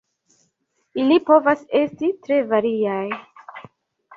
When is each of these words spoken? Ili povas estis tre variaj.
Ili 1.03 1.17
povas 1.27 1.61
estis 1.81 2.17
tre 2.25 2.41
variaj. 2.55 3.07